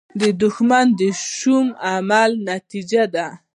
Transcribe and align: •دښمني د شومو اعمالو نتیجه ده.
•دښمني 0.41 0.91
د 0.99 1.01
شومو 1.37 1.77
اعمالو 1.91 2.43
نتیجه 2.51 3.03
ده. 3.13 3.27